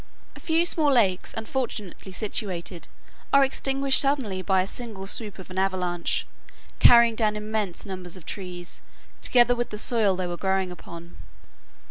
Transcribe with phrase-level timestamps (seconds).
[0.35, 2.87] ]A few small lakes unfortunately situated
[3.31, 6.25] are extinguished suddenly by a single swoop of an avalanche,
[6.79, 8.81] carrying down immense numbers of trees,
[9.21, 11.17] together with the soil they were growing upon.